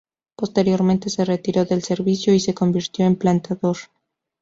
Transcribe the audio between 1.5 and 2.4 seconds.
del servicio y